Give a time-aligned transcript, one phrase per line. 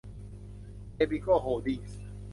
[0.95, 1.99] เอบิโก้ โฮลดิ้งส์